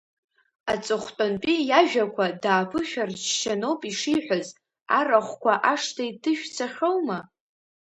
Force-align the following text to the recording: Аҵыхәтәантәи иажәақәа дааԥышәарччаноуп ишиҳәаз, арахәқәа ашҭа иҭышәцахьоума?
Аҵыхәтәантәи 0.71 1.57
иажәақәа 1.69 2.25
дааԥышәарччаноуп 2.43 3.81
ишиҳәаз, 3.89 4.47
арахәқәа 4.97 5.53
ашҭа 5.71 6.03
иҭышәцахьоума? 6.09 7.19